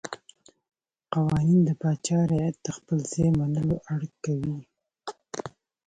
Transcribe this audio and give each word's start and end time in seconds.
قوانین 1.13 1.59
د 1.65 1.69
پاچا 1.81 2.19
رعیت 2.31 2.55
ته 2.63 2.69
خپل 2.77 2.97
ځای 3.11 3.29
منلو 3.39 3.77
اړ 3.93 4.01
کوي. 4.23 4.57